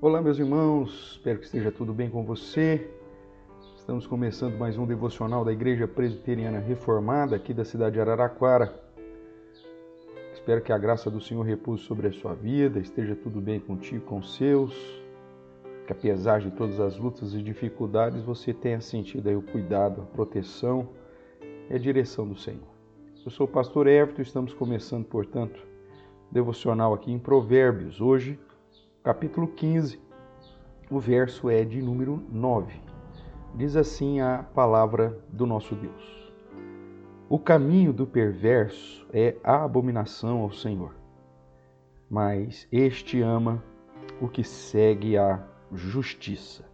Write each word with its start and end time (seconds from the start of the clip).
Olá, 0.00 0.22
meus 0.22 0.38
irmãos, 0.38 1.16
espero 1.16 1.40
que 1.40 1.46
esteja 1.46 1.72
tudo 1.72 1.92
bem 1.92 2.08
com 2.08 2.22
você. 2.22 2.88
Estamos 3.74 4.06
começando 4.06 4.56
mais 4.56 4.78
um 4.78 4.86
devocional 4.86 5.44
da 5.44 5.52
Igreja 5.52 5.88
Presbiteriana 5.88 6.60
Reformada 6.60 7.34
aqui 7.34 7.52
da 7.52 7.64
cidade 7.64 7.94
de 7.94 8.00
Araraquara. 8.00 8.80
Espero 10.32 10.62
que 10.62 10.72
a 10.72 10.78
graça 10.78 11.10
do 11.10 11.20
Senhor 11.20 11.42
repouse 11.42 11.82
sobre 11.82 12.06
a 12.06 12.12
sua 12.12 12.32
vida, 12.32 12.78
esteja 12.78 13.16
tudo 13.16 13.40
bem 13.40 13.58
contigo, 13.58 14.04
com 14.04 14.18
os 14.18 14.36
seus, 14.36 14.72
que 15.84 15.92
apesar 15.92 16.38
de 16.38 16.52
todas 16.52 16.78
as 16.78 16.96
lutas 16.96 17.34
e 17.34 17.42
dificuldades 17.42 18.22
você 18.22 18.54
tenha 18.54 18.80
sentido 18.80 19.28
aí 19.28 19.34
o 19.34 19.42
cuidado, 19.42 20.02
a 20.02 20.04
proteção 20.04 20.90
e 21.68 21.74
a 21.74 21.78
direção 21.78 22.24
do 22.24 22.38
Senhor. 22.38 22.68
Eu 23.24 23.32
sou 23.32 23.48
o 23.48 23.50
pastor 23.50 23.88
Everton, 23.88 24.22
estamos 24.22 24.54
começando, 24.54 25.06
portanto, 25.06 25.60
devocional 26.30 26.94
aqui 26.94 27.10
em 27.10 27.18
Provérbios. 27.18 28.00
Hoje, 28.00 28.38
capítulo 29.08 29.48
15, 29.48 29.98
o 30.90 31.00
verso 31.00 31.48
é 31.48 31.64
de 31.64 31.80
número 31.80 32.22
9. 32.30 32.78
Diz 33.54 33.74
assim 33.74 34.20
a 34.20 34.44
palavra 34.54 35.18
do 35.32 35.46
nosso 35.46 35.74
Deus: 35.74 36.30
O 37.26 37.38
caminho 37.38 37.90
do 37.90 38.06
perverso 38.06 39.06
é 39.10 39.34
a 39.42 39.64
abominação 39.64 40.40
ao 40.42 40.52
Senhor, 40.52 40.94
mas 42.10 42.68
este 42.70 43.22
ama 43.22 43.64
o 44.20 44.28
que 44.28 44.44
segue 44.44 45.16
a 45.16 45.42
justiça. 45.72 46.66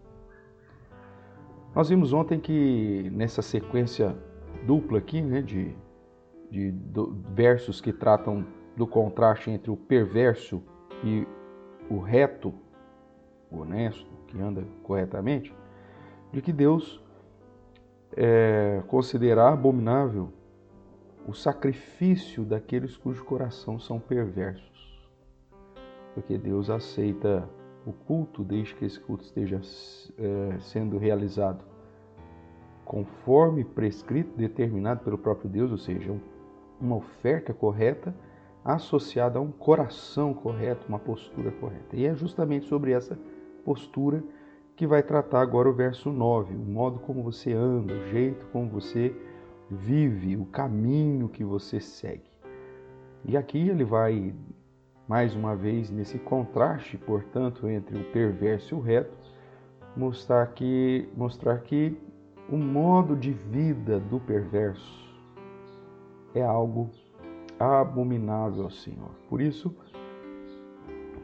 Nós 1.73 1.89
vimos 1.89 2.13
ontem 2.13 2.41
que 2.41 3.11
nessa 3.13 3.43
sequência 3.43 4.19
dupla 4.67 4.99
aqui, 4.99 5.23
né, 5.23 5.41
de, 5.41 5.73
de 6.51 6.73
do, 6.73 7.17
versos 7.33 7.81
que 7.81 7.93
tratam 7.93 8.45
do 8.77 8.89
contraste 8.89 9.53
entre 9.53 9.71
o 9.71 9.77
perverso 9.77 10.61
e 11.05 11.25
o 11.91 11.99
reto, 11.99 12.55
o 13.51 13.59
honesto, 13.59 14.11
que 14.27 14.41
anda 14.41 14.65
corretamente, 14.83 15.55
de 16.33 16.43
que 16.43 16.53
Deus 16.53 17.03
é, 18.17 18.83
considerar 18.89 19.53
abominável 19.53 20.33
o 21.27 21.33
sacrifício 21.33 22.45
daqueles 22.45 22.97
cujos 22.97 23.23
corações 23.23 23.85
são 23.85 23.99
perversos. 23.99 25.01
Porque 26.15 26.37
Deus 26.37 26.71
aceita 26.71 27.49
o 27.87 27.93
culto 27.93 28.45
desde 28.45 28.75
que 28.75 28.85
esse 28.85 29.01
culto 29.01 29.25
esteja 29.25 29.61
é, 30.19 30.59
sendo 30.61 30.99
realizado 30.99 31.65
conforme 32.85 33.65
prescrito, 33.65 34.37
determinado 34.37 35.03
pelo 35.03 35.17
próprio 35.17 35.49
Deus, 35.49 35.71
ou 35.71 35.79
seja, 35.79 36.15
uma 36.81 36.97
oferta 36.97 37.55
correta 37.55 38.15
associada 38.65 39.39
a 39.39 39.43
um 39.43 39.53
coração 39.53 40.33
correto, 40.33 40.87
uma 40.89 40.99
postura 40.99 41.51
correta. 41.53 41.95
E 41.95 42.07
é 42.07 42.15
justamente 42.15 42.67
sobre 42.67 42.93
essa 42.93 43.19
postura 43.65 44.25
que 44.75 44.87
vai 44.87 45.03
tratar 45.03 45.43
agora 45.43 45.69
o 45.69 45.73
verso 45.73 46.11
9, 46.11 46.55
o 46.55 46.59
modo 46.59 46.99
como 47.01 47.23
você 47.23 47.53
anda, 47.53 47.93
o 47.93 48.09
jeito 48.09 48.47
como 48.47 48.69
você 48.69 49.15
vive, 49.71 50.37
o 50.37 50.47
caminho 50.47 51.29
que 51.29 51.45
você 51.45 51.79
segue. 51.79 52.35
E 53.25 53.37
aqui 53.37 53.69
ele 53.69 53.85
vai, 53.85 54.35
mais 55.07 55.35
uma 55.35 55.55
vez, 55.55 55.91
nesse 55.91 56.19
contraste, 56.19 56.97
portanto, 56.99 57.69
entre 57.69 57.99
o 57.99 58.05
perverso 58.13 58.75
e 58.75 58.79
o 58.79 58.81
reto, 58.81 59.17
mostrar 59.97 60.47
que, 60.49 61.09
mostrar 61.17 61.59
que 61.61 61.97
o 62.51 62.57
modo 62.57 63.15
de 63.15 63.33
vida 63.33 63.99
do 63.99 64.19
perverso 64.21 65.05
é 66.35 66.43
algo 66.43 66.91
abominável 67.59 68.65
ao 68.65 68.71
Senhor. 68.71 69.11
Por 69.29 69.41
isso 69.41 69.75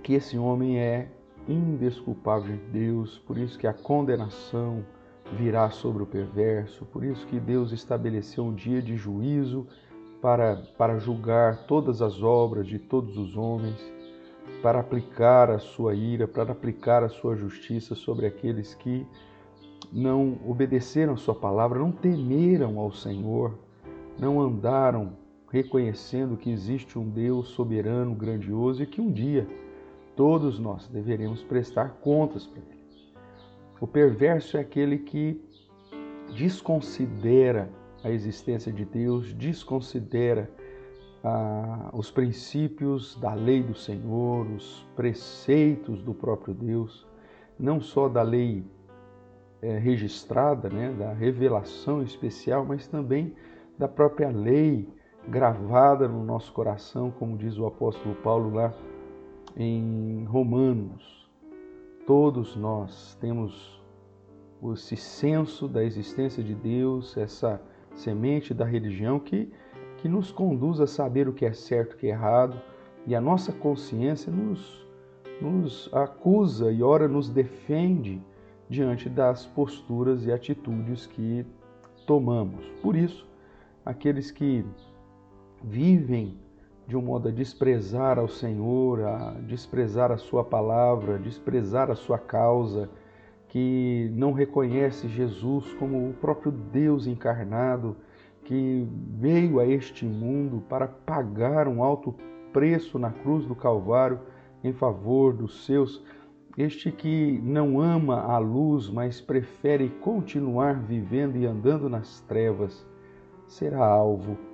que 0.03 0.14
esse 0.14 0.39
homem 0.39 0.78
é 0.78 1.11
indesculpável 1.48 2.56
de 2.56 2.62
Deus, 2.70 3.19
por 3.27 3.37
isso 3.37 3.59
que 3.59 3.67
a 3.67 3.72
condenação 3.72 4.84
virá 5.33 5.70
sobre 5.70 6.03
o 6.03 6.06
perverso, 6.06 6.84
por 6.87 7.05
isso 7.05 7.27
que 7.27 7.39
Deus 7.39 7.72
estabeleceu 7.72 8.45
um 8.45 8.55
dia 8.55 8.83
de 8.83 8.97
juízo 8.97 9.66
para, 10.21 10.56
para 10.77 10.99
julgar 10.99 11.66
todas 11.66 12.03
as 12.03 12.22
obras 12.22 12.66
de 12.66 12.78
todos 12.78 13.16
os 13.16 13.37
homens, 13.37 13.81
para 14.62 14.81
aplicar 14.81 15.50
a 15.50 15.59
sua 15.59 15.94
ira, 15.94 16.26
para 16.26 16.53
aplicar 16.53 17.03
a 17.03 17.09
sua 17.09 17.37
justiça 17.37 17.94
sobre 17.94 18.26
aqueles 18.26 18.75
que 18.75 19.06
não 19.93 20.38
obedeceram 20.47 21.15
a 21.15 21.16
sua 21.16 21.34
palavra, 21.34 21.78
não 21.78 21.91
temeram 21.91 22.78
ao 22.78 22.93
Senhor, 22.93 23.59
não 24.19 24.41
andaram 24.41 25.16
reconhecendo 25.50 26.37
que 26.37 26.50
existe 26.50 26.99
um 26.99 27.09
Deus 27.09 27.49
soberano, 27.49 28.15
grandioso 28.15 28.83
e 28.83 28.87
que 28.87 29.00
um 29.00 29.11
dia 29.11 29.47
todos 30.16 30.59
nós 30.59 30.87
deveremos 30.88 31.43
prestar 31.43 31.97
contas 32.00 32.47
para 32.47 32.61
Ele. 32.61 32.81
O 33.81 33.87
perverso 33.87 34.56
é 34.56 34.61
aquele 34.61 34.99
que 34.99 35.43
desconsidera 36.37 37.71
a 38.05 38.11
existência 38.11 38.72
de 38.72 38.84
Deus, 38.84 39.33
desconsidera 39.34 40.50
ah, 41.25 41.91
os 41.93 42.11
princípios 42.11 43.19
da 43.21 43.34
lei 43.34 43.62
do 43.62 43.75
Senhor, 43.75 44.47
os 44.47 44.87
preceitos 44.94 46.03
do 46.03 46.15
próprio 46.15 46.55
Deus, 46.55 47.06
não 47.59 47.81
só 47.81 48.09
da 48.09 48.22
lei 48.22 48.65
é, 49.61 49.78
registrada, 49.78 50.71
né, 50.71 50.94
da 50.99 51.12
revelação 51.12 52.03
especial, 52.03 52.65
mas 52.65 52.87
também 52.87 53.34
da 53.78 53.88
própria 53.88 54.31
lei 54.31 54.88
gravada 55.28 56.08
no 56.08 56.25
nosso 56.25 56.53
coração, 56.53 57.10
como 57.10 57.36
diz 57.36 57.58
o 57.58 57.66
apóstolo 57.66 58.14
Paulo 58.16 58.54
lá 58.54 58.72
em 59.56 60.25
Romanos. 60.25 61.28
Todos 62.06 62.56
nós 62.56 63.16
temos 63.20 63.81
esse 64.75 64.97
senso 64.97 65.66
da 65.69 65.84
existência 65.84 66.42
de 66.42 66.54
Deus, 66.54 67.16
essa 67.16 67.60
semente 67.94 68.53
da 68.53 68.64
religião 68.64 69.19
que, 69.19 69.50
que 69.98 70.08
nos 70.08 70.31
conduz 70.32 70.81
a 70.81 70.86
saber 70.86 71.28
o 71.28 71.32
que 71.32 71.44
é 71.44 71.52
certo 71.52 71.92
e 71.92 71.94
o 71.94 71.98
que 71.98 72.06
é 72.06 72.10
errado, 72.10 72.60
e 73.06 73.14
a 73.14 73.20
nossa 73.20 73.52
consciência 73.52 74.31
nos, 74.31 74.87
nos 75.41 75.88
acusa 75.92 76.70
e 76.70 76.82
ora 76.82 77.08
nos 77.08 77.28
defende 77.28 78.20
diante 78.69 79.08
das 79.08 79.47
posturas 79.47 80.26
e 80.26 80.32
atitudes 80.32 81.06
que 81.06 81.44
tomamos. 82.06 82.66
Por 82.82 82.94
isso, 82.94 83.26
aqueles 83.84 84.31
que 84.31 84.64
vivem 85.62 86.38
de 86.87 86.97
um 86.97 87.03
modo 87.03 87.28
a 87.28 87.31
desprezar 87.31 88.19
ao 88.19 88.26
Senhor, 88.26 89.03
a 89.04 89.37
desprezar 89.47 90.10
a 90.10 90.16
Sua 90.16 90.43
palavra, 90.43 91.15
a 91.15 91.19
desprezar 91.19 91.91
a 91.91 91.94
Sua 91.94 92.19
causa, 92.19 92.91
que 93.48 94.10
não 94.15 94.32
reconhece 94.32 95.09
Jesus 95.09 95.72
como 95.75 96.09
o 96.09 96.15
próprio 96.15 96.50
Deus 96.50 97.06
encarnado, 97.06 97.97
que 98.44 98.88
veio 99.19 99.60
a 99.60 99.66
este 99.66 100.04
mundo 100.04 100.62
para 100.69 100.88
pagar 100.88 101.69
um 101.69 101.82
alto 101.82 102.15
preço 102.53 102.99
na 102.99 103.10
cruz 103.10 103.47
do 103.47 103.54
Calvário 103.54 104.20
em 104.65 104.72
favor 104.72 105.32
dos 105.32 105.65
seus. 105.65 106.03
Este 106.59 106.91
que 106.91 107.41
não 107.44 107.81
ama 107.81 108.20
a 108.20 108.38
luz, 108.38 108.91
mas 108.91 109.20
prefere 109.20 109.88
continuar 110.00 110.75
vivendo 110.75 111.37
e 111.37 111.47
andando 111.47 111.88
nas 111.88 112.20
trevas, 112.22 112.84
será 113.47 113.87
alvo 113.87 114.50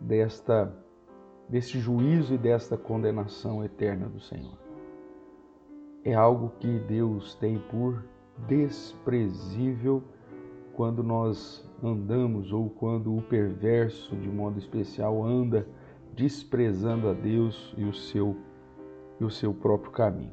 desta 0.00 0.72
desse 1.48 1.80
juízo 1.80 2.34
e 2.34 2.38
desta 2.38 2.76
condenação 2.76 3.64
eterna 3.64 4.08
do 4.08 4.20
Senhor. 4.20 4.56
É 6.04 6.14
algo 6.14 6.52
que 6.60 6.78
Deus 6.78 7.34
tem 7.34 7.58
por 7.58 8.04
desprezível 8.46 10.02
quando 10.74 11.02
nós 11.02 11.68
andamos 11.82 12.52
ou 12.52 12.70
quando 12.70 13.14
o 13.14 13.20
perverso, 13.20 14.14
de 14.16 14.28
modo 14.28 14.58
especial, 14.58 15.24
anda 15.24 15.66
desprezando 16.14 17.08
a 17.08 17.12
Deus 17.12 17.74
e 17.76 17.84
o 17.84 17.92
seu 17.92 18.36
e 19.20 19.24
o 19.24 19.30
seu 19.30 19.52
próprio 19.52 19.92
caminho. 19.92 20.32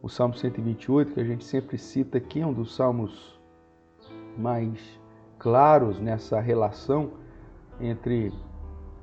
O 0.00 0.08
Salmo 0.08 0.34
128, 0.34 1.14
que 1.14 1.20
a 1.20 1.24
gente 1.24 1.44
sempre 1.44 1.76
cita 1.76 2.18
aqui, 2.18 2.40
é 2.40 2.46
um 2.46 2.52
dos 2.52 2.76
salmos 2.76 3.40
mais 4.36 4.78
claros 5.38 5.98
nessa 5.98 6.38
relação 6.38 7.10
entre 7.80 8.32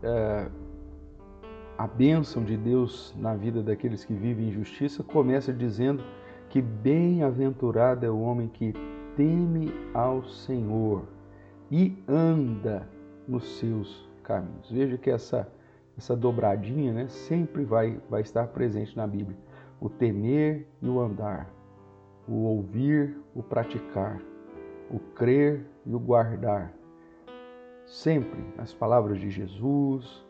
é, 0.03 0.47
a 1.77 1.87
bênção 1.87 2.43
de 2.43 2.55
Deus 2.55 3.13
na 3.17 3.35
vida 3.35 3.61
daqueles 3.61 4.05
que 4.05 4.13
vivem 4.13 4.47
em 4.47 4.51
justiça 4.51 5.03
começa 5.03 5.51
dizendo 5.51 6.03
que 6.49 6.61
bem-aventurado 6.61 8.05
é 8.05 8.09
o 8.09 8.19
homem 8.19 8.47
que 8.47 8.73
teme 9.15 9.73
ao 9.93 10.23
Senhor 10.23 11.03
e 11.71 11.97
anda 12.07 12.87
nos 13.27 13.57
seus 13.57 14.09
caminhos. 14.23 14.69
Veja 14.71 14.97
que 14.97 15.09
essa 15.09 15.47
essa 15.97 16.13
dobradinha, 16.13 16.91
né, 16.91 17.07
sempre 17.07 17.63
vai 17.63 17.99
vai 18.09 18.21
estar 18.21 18.47
presente 18.47 18.95
na 18.95 19.07
Bíblia. 19.07 19.37
O 19.79 19.89
temer 19.89 20.67
e 20.81 20.89
o 20.89 20.99
andar, 20.99 21.49
o 22.27 22.43
ouvir, 22.43 23.17
o 23.33 23.41
praticar, 23.41 24.21
o 24.89 24.99
crer 24.99 25.65
e 25.85 25.93
o 25.93 25.99
guardar 25.99 26.73
sempre 27.85 28.43
as 28.57 28.73
palavras 28.73 29.19
de 29.19 29.29
Jesus, 29.29 30.25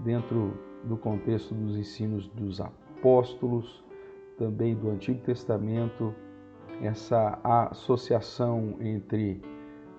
dentro 0.00 0.52
do 0.84 0.96
contexto 0.96 1.54
dos 1.54 1.76
ensinos 1.76 2.28
dos 2.28 2.60
apóstolos, 2.60 3.84
também 4.38 4.74
do 4.74 4.90
Antigo 4.90 5.20
Testamento, 5.20 6.14
essa 6.80 7.38
associação 7.42 8.76
entre 8.80 9.42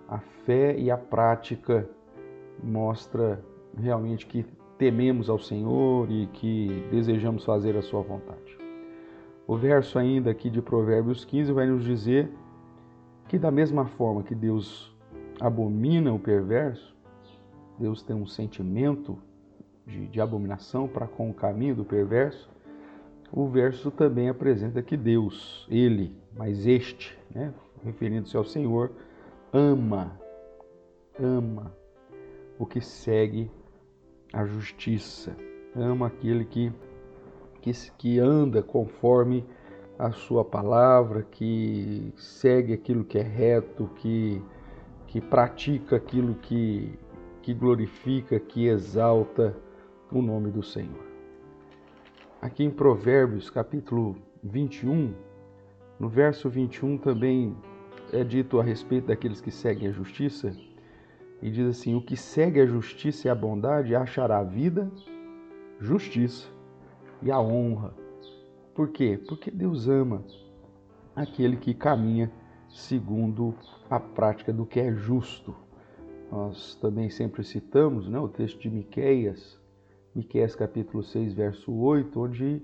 a 0.07 0.19
fé 0.45 0.77
e 0.77 0.89
a 0.89 0.97
prática 0.97 1.87
mostra 2.63 3.43
realmente 3.77 4.25
que 4.25 4.45
tememos 4.77 5.29
ao 5.29 5.37
Senhor 5.37 6.09
e 6.09 6.27
que 6.27 6.87
desejamos 6.89 7.43
fazer 7.43 7.75
a 7.75 7.81
sua 7.81 8.01
vontade. 8.01 8.57
O 9.45 9.57
verso 9.57 9.99
ainda 9.99 10.31
aqui 10.31 10.49
de 10.49 10.61
Provérbios 10.61 11.25
15 11.25 11.51
vai 11.51 11.67
nos 11.67 11.83
dizer 11.83 12.31
que 13.27 13.37
da 13.37 13.51
mesma 13.51 13.85
forma 13.85 14.23
que 14.23 14.33
Deus 14.33 14.95
abomina 15.39 16.13
o 16.13 16.19
perverso, 16.19 16.95
Deus 17.79 18.03
tem 18.03 18.15
um 18.15 18.27
sentimento 18.27 19.17
de, 19.85 20.07
de 20.07 20.21
abominação 20.21 20.87
para 20.87 21.07
com 21.07 21.29
o 21.29 21.33
caminho 21.33 21.75
do 21.75 21.85
perverso, 21.85 22.49
o 23.31 23.47
verso 23.47 23.91
também 23.91 24.27
apresenta 24.27 24.81
que 24.81 24.97
Deus, 24.97 25.67
Ele, 25.69 26.15
mas 26.35 26.65
este, 26.65 27.17
né, 27.33 27.53
referindo-se 27.83 28.35
ao 28.35 28.43
Senhor, 28.43 28.91
ama, 29.53 30.19
ama 31.19 31.71
o 32.57 32.65
que 32.65 32.81
segue 32.81 33.49
a 34.33 34.45
justiça, 34.45 35.35
ama 35.75 36.07
aquele 36.07 36.43
que, 36.43 36.73
que, 37.61 37.71
que 37.97 38.19
anda 38.19 38.61
conforme 38.61 39.45
a 39.97 40.11
sua 40.11 40.43
palavra, 40.43 41.23
que 41.23 42.13
segue 42.17 42.73
aquilo 42.73 43.03
que 43.03 43.17
é 43.17 43.23
reto, 43.23 43.89
que, 43.97 44.41
que 45.07 45.21
pratica 45.21 45.97
aquilo 45.97 46.35
que, 46.35 46.97
que 47.41 47.53
glorifica, 47.53 48.39
que 48.39 48.67
exalta 48.67 49.55
o 50.11 50.21
nome 50.21 50.51
do 50.51 50.63
Senhor. 50.63 51.07
Aqui 52.41 52.63
em 52.63 52.71
Provérbios, 52.71 53.49
capítulo 53.49 54.15
21, 54.43 55.13
no 55.99 56.07
verso 56.07 56.49
21 56.49 56.97
também 56.97 57.55
é 58.13 58.23
dito 58.23 58.59
a 58.59 58.63
respeito 58.63 59.07
daqueles 59.07 59.41
que 59.41 59.51
seguem 59.51 59.89
a 59.89 59.91
justiça, 59.91 60.55
e 61.41 61.49
diz 61.49 61.67
assim: 61.67 61.95
O 61.95 62.01
que 62.01 62.17
segue 62.17 62.59
a 62.59 62.65
justiça 62.65 63.27
e 63.27 63.31
a 63.31 63.35
bondade 63.35 63.95
achará 63.95 64.39
a 64.39 64.43
vida, 64.43 64.91
justiça 65.79 66.47
e 67.21 67.31
a 67.31 67.39
honra. 67.39 67.93
Por 68.73 68.89
quê? 68.89 69.19
Porque 69.27 69.51
Deus 69.51 69.87
ama 69.87 70.23
aquele 71.15 71.57
que 71.57 71.73
caminha 71.73 72.31
segundo 72.69 73.53
a 73.89 73.99
prática 73.99 74.53
do 74.53 74.65
que 74.65 74.79
é 74.79 74.93
justo. 74.93 75.55
Nós 76.31 76.75
também 76.75 77.09
sempre 77.09 77.43
citamos 77.43 78.07
né, 78.07 78.19
o 78.19 78.27
texto 78.27 78.59
de 78.59 78.69
Miqueias, 78.69 79.59
Miqueias 80.13 80.55
capítulo 80.55 81.01
6, 81.01 81.33
verso 81.33 81.73
8, 81.73 82.19
onde 82.19 82.61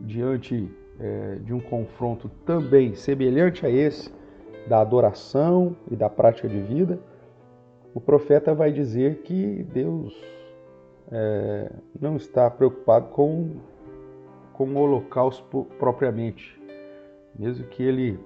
diante 0.00 0.70
é, 0.98 1.36
de 1.36 1.52
um 1.52 1.60
confronto 1.60 2.28
também 2.46 2.94
semelhante 2.94 3.66
a 3.66 3.70
esse, 3.70 4.10
da 4.66 4.80
adoração 4.80 5.76
e 5.90 5.96
da 5.96 6.08
prática 6.08 6.48
de 6.48 6.60
vida, 6.60 6.98
o 7.94 8.00
profeta 8.00 8.54
vai 8.54 8.72
dizer 8.72 9.22
que 9.22 9.64
Deus 9.64 10.14
é, 11.10 11.72
não 12.00 12.16
está 12.16 12.48
preocupado 12.50 13.08
com, 13.08 13.56
com 14.52 14.68
o 14.68 14.78
holocausto 14.78 15.66
propriamente, 15.78 16.58
mesmo 17.38 17.66
que 17.66 17.82
ele 17.82 18.18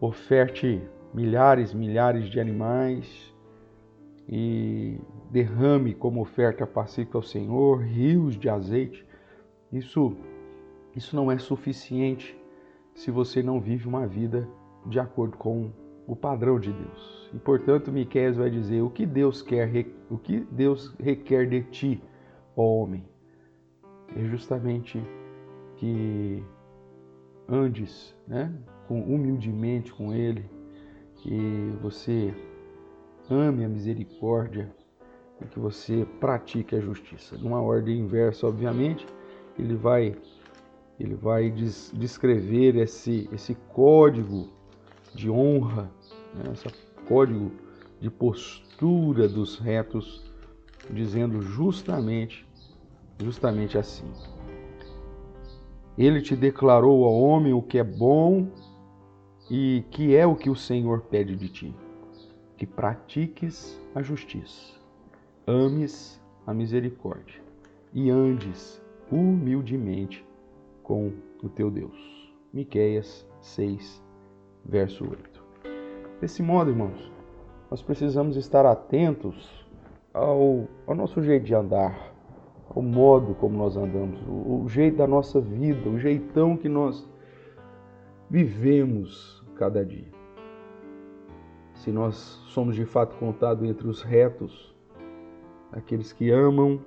oferte 0.00 0.80
milhares, 1.12 1.74
milhares 1.74 2.28
de 2.28 2.38
animais 2.38 3.34
e 4.28 4.98
derrame 5.30 5.94
como 5.94 6.20
oferta 6.20 6.66
pacífica 6.66 7.18
ao 7.18 7.22
Senhor 7.22 7.82
rios 7.82 8.36
de 8.36 8.48
azeite. 8.48 9.06
Isso, 9.72 10.16
isso 10.94 11.14
não 11.14 11.30
é 11.30 11.38
suficiente 11.38 12.36
se 12.94 13.10
você 13.10 13.42
não 13.42 13.60
vive 13.60 13.86
uma 13.86 14.06
vida 14.06 14.48
de 14.86 14.98
acordo 14.98 15.36
com 15.36 15.70
o 16.06 16.16
padrão 16.16 16.58
de 16.58 16.72
Deus. 16.72 17.30
E 17.34 17.38
portanto, 17.38 17.92
Miqueias 17.92 18.36
vai 18.36 18.50
dizer: 18.50 18.82
o 18.82 18.90
que 18.90 19.04
Deus 19.04 19.42
quer, 19.42 19.86
o 20.10 20.18
que 20.18 20.40
Deus 20.50 20.94
requer 20.98 21.48
de 21.48 21.62
ti, 21.62 22.02
ó 22.56 22.62
homem, 22.62 23.04
é 24.16 24.24
justamente 24.24 25.02
que 25.76 26.42
andes, 27.48 28.14
né, 28.26 28.52
com 28.88 29.00
humildemente 29.00 29.92
com 29.92 30.12
Ele, 30.12 30.48
que 31.16 31.70
você 31.82 32.34
ame 33.30 33.64
a 33.64 33.68
misericórdia 33.68 34.72
e 35.40 35.44
que 35.46 35.58
você 35.58 36.06
pratique 36.20 36.74
a 36.74 36.80
justiça. 36.80 37.36
Numa 37.36 37.60
ordem 37.60 37.98
inversa, 37.98 38.46
obviamente, 38.46 39.06
ele 39.58 39.74
vai 39.74 40.16
ele 40.98 41.14
vai 41.14 41.50
descrever 41.50 42.76
esse 42.76 43.28
esse 43.32 43.54
código 43.72 44.48
de 45.14 45.30
honra, 45.30 45.90
né, 46.34 46.52
esse 46.52 46.66
código 47.06 47.52
de 48.00 48.10
postura 48.10 49.28
dos 49.28 49.58
retos, 49.58 50.24
dizendo 50.90 51.40
justamente, 51.40 52.46
justamente 53.22 53.78
assim. 53.78 54.10
Ele 55.96 56.20
te 56.20 56.36
declarou 56.36 57.04
ao 57.04 57.14
homem 57.14 57.54
o 57.54 57.62
que 57.62 57.78
é 57.78 57.84
bom 57.84 58.48
e 59.50 59.84
que 59.90 60.14
é 60.14 60.26
o 60.26 60.36
que 60.36 60.50
o 60.50 60.56
Senhor 60.56 61.02
pede 61.02 61.34
de 61.36 61.48
ti, 61.48 61.74
que 62.56 62.66
pratiques 62.66 63.80
a 63.94 64.02
justiça, 64.02 64.74
ames 65.46 66.20
a 66.46 66.54
misericórdia 66.54 67.40
e 67.92 68.10
andes 68.10 68.82
humildemente 69.10 70.24
com 70.82 71.12
o 71.42 71.48
teu 71.48 71.70
Deus. 71.70 72.32
Miqueias 72.52 73.26
6, 73.40 74.02
verso 74.64 75.04
8. 75.04 75.44
Desse 76.20 76.42
modo, 76.42 76.70
irmãos, 76.70 77.12
nós 77.70 77.82
precisamos 77.82 78.36
estar 78.36 78.64
atentos 78.64 79.66
ao, 80.14 80.66
ao 80.86 80.94
nosso 80.94 81.22
jeito 81.22 81.44
de 81.44 81.54
andar, 81.54 82.14
ao 82.74 82.80
modo 82.82 83.34
como 83.34 83.58
nós 83.58 83.76
andamos, 83.76 84.18
o, 84.26 84.64
o 84.64 84.68
jeito 84.68 84.96
da 84.96 85.06
nossa 85.06 85.40
vida, 85.40 85.88
o 85.88 85.98
jeitão 85.98 86.56
que 86.56 86.68
nós 86.68 87.06
vivemos 88.30 89.44
cada 89.56 89.84
dia. 89.84 90.15
Se 91.86 91.92
nós 91.92 92.16
somos 92.48 92.74
de 92.74 92.84
fato 92.84 93.16
contados 93.16 93.62
entre 93.62 93.86
os 93.86 94.02
retos, 94.02 94.74
aqueles 95.70 96.12
que 96.12 96.32
amam 96.32 96.80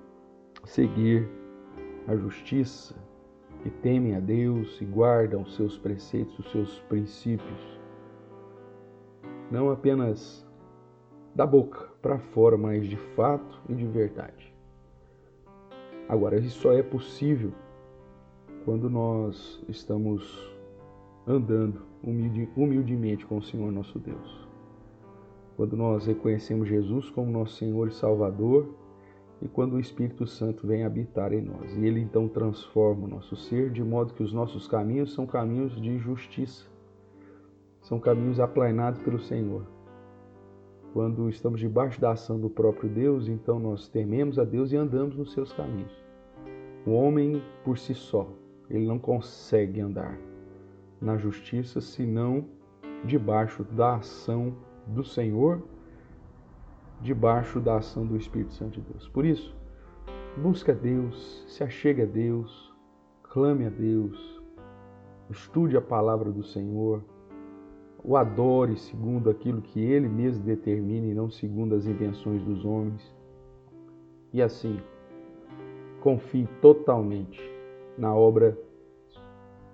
seguir 0.65 1.25
a 2.05 2.17
justiça, 2.17 2.93
que 3.63 3.69
temem 3.69 4.17
a 4.17 4.19
Deus 4.19 4.81
e 4.81 4.83
guardam 4.83 5.43
os 5.43 5.55
seus 5.55 5.77
preceitos, 5.77 6.37
os 6.37 6.51
seus 6.51 6.79
princípios. 6.89 7.79
Não 9.49 9.71
apenas 9.71 10.45
da 11.33 11.45
boca 11.45 11.87
para 12.01 12.19
fora, 12.19 12.57
mas 12.57 12.85
de 12.85 12.97
fato 12.97 13.57
e 13.69 13.75
de 13.75 13.87
verdade. 13.87 14.53
Agora, 16.09 16.37
isso 16.39 16.59
só 16.59 16.73
é 16.73 16.83
possível 16.83 17.53
quando 18.65 18.89
nós 18.89 19.63
estamos 19.69 20.53
andando 21.25 21.83
humildemente 22.03 23.25
com 23.25 23.37
o 23.37 23.41
Senhor 23.41 23.71
nosso 23.71 23.97
Deus. 23.97 24.48
Quando 25.59 25.75
nós 25.75 26.05
reconhecemos 26.05 26.69
Jesus 26.69 27.09
como 27.09 27.29
nosso 27.29 27.57
Senhor 27.57 27.89
e 27.89 27.91
Salvador 27.91 28.73
e 29.41 29.47
quando 29.49 29.73
o 29.73 29.79
Espírito 29.81 30.25
Santo 30.25 30.65
vem 30.65 30.85
habitar 30.85 31.33
em 31.33 31.41
nós. 31.41 31.75
E 31.75 31.85
ele 31.85 31.99
então 31.99 32.29
transforma 32.29 33.03
o 33.03 33.09
nosso 33.09 33.35
ser 33.35 33.69
de 33.69 33.83
modo 33.83 34.13
que 34.13 34.23
os 34.23 34.31
nossos 34.31 34.69
caminhos 34.69 35.13
são 35.13 35.27
caminhos 35.27 35.75
de 35.81 35.97
justiça, 35.97 36.65
são 37.81 37.99
caminhos 37.99 38.39
aplainados 38.39 39.01
pelo 39.01 39.19
Senhor. 39.19 39.67
Quando 40.93 41.27
estamos 41.27 41.59
debaixo 41.59 41.99
da 41.99 42.11
ação 42.11 42.39
do 42.39 42.49
próprio 42.49 42.89
Deus, 42.89 43.27
então 43.27 43.59
nós 43.59 43.89
tememos 43.89 44.39
a 44.39 44.45
Deus 44.45 44.71
e 44.71 44.77
andamos 44.77 45.17
nos 45.17 45.33
seus 45.33 45.51
caminhos. 45.51 45.91
O 46.87 46.91
homem 46.91 47.43
por 47.65 47.77
si 47.77 47.93
só, 47.93 48.31
ele 48.69 48.87
não 48.87 48.97
consegue 48.97 49.81
andar 49.81 50.17
na 51.01 51.17
justiça 51.17 51.81
senão 51.81 52.45
debaixo 53.03 53.65
da 53.65 53.95
ação 53.97 54.55
do 54.89 55.03
Senhor 55.03 55.61
debaixo 57.01 57.59
da 57.59 57.77
ação 57.77 58.05
do 58.05 58.17
Espírito 58.17 58.53
Santo 58.53 58.81
de 58.81 58.91
Deus. 58.91 59.07
Por 59.07 59.25
isso, 59.25 59.55
busque 60.37 60.71
a 60.71 60.73
Deus, 60.73 61.45
se 61.47 61.63
achegue 61.63 62.01
a 62.01 62.05
Deus, 62.05 62.73
clame 63.23 63.65
a 63.65 63.69
Deus, 63.69 64.41
estude 65.29 65.77
a 65.77 65.81
palavra 65.81 66.31
do 66.31 66.43
Senhor, 66.43 67.03
o 68.03 68.17
adore 68.17 68.77
segundo 68.77 69.29
aquilo 69.29 69.61
que 69.61 69.79
Ele 69.79 70.07
mesmo 70.07 70.43
determina 70.43 71.07
e 71.07 71.13
não 71.13 71.29
segundo 71.29 71.75
as 71.75 71.85
invenções 71.85 72.41
dos 72.43 72.65
homens. 72.65 73.15
E 74.33 74.41
assim, 74.41 74.79
confie 76.01 76.47
totalmente 76.61 77.39
na 77.97 78.13
obra 78.13 78.57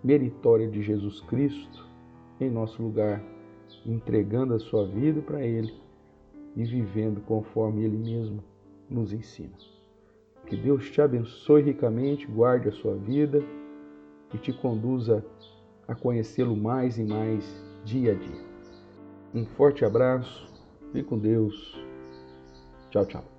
meritória 0.03 0.67
de 0.67 0.81
Jesus 0.81 1.21
Cristo 1.21 1.85
em 2.39 2.49
nosso 2.49 2.81
lugar, 2.81 3.23
entregando 3.85 4.53
a 4.53 4.59
sua 4.59 4.87
vida 4.87 5.21
para 5.21 5.45
Ele 5.45 5.73
e 6.55 6.63
vivendo 6.63 7.21
conforme 7.21 7.83
Ele 7.83 7.97
mesmo 7.97 8.43
nos 8.89 9.13
ensina. 9.13 9.53
Que 10.47 10.55
Deus 10.55 10.89
te 10.89 11.01
abençoe 11.01 11.61
ricamente, 11.61 12.27
guarde 12.27 12.69
a 12.69 12.71
sua 12.71 12.95
vida 12.95 13.43
e 14.33 14.37
te 14.37 14.53
conduza 14.53 15.25
a 15.87 15.95
conhecê-lo 15.95 16.55
mais 16.55 16.97
e 16.97 17.03
mais 17.03 17.43
dia 17.83 18.11
a 18.11 18.15
dia. 18.15 18.45
Um 19.33 19.45
forte 19.45 19.83
abraço, 19.83 20.47
fique 20.91 21.03
com 21.03 21.17
Deus. 21.17 21.79
Tchau, 22.89 23.05
tchau. 23.05 23.34